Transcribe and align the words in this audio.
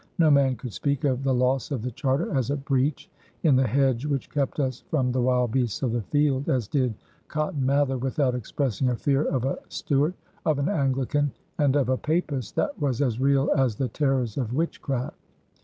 No 0.17 0.31
man 0.31 0.55
could 0.55 0.73
speak 0.73 1.03
of 1.03 1.23
the 1.23 1.31
loss 1.35 1.69
of 1.69 1.83
the 1.83 1.91
charter 1.91 2.35
as 2.35 2.49
a 2.49 2.55
breach 2.57 3.07
in 3.43 3.55
the 3.55 3.67
"Hedge 3.67 4.07
which 4.07 4.31
kept 4.31 4.59
us 4.59 4.83
from 4.89 5.11
the 5.11 5.21
Wild 5.21 5.51
Beasts 5.51 5.83
of 5.83 5.91
the 5.91 6.01
Field," 6.01 6.49
as 6.49 6.67
did 6.67 6.95
Cotton 7.27 7.63
Mather, 7.63 7.99
without 7.99 8.33
expressing 8.33 8.89
a 8.89 8.95
fear 8.95 9.21
of 9.21 9.45
a 9.45 9.59
Stuart, 9.69 10.15
of 10.43 10.57
an 10.57 10.69
Anglican, 10.69 11.31
and 11.59 11.75
of 11.75 11.87
a 11.89 11.97
Papist 11.97 12.55
that 12.55 12.81
was 12.81 12.99
as 12.99 13.19
real 13.19 13.51
as 13.55 13.75
the 13.75 13.89
terrors 13.89 14.39
of 14.39 14.55
witchcraft. 14.55 15.17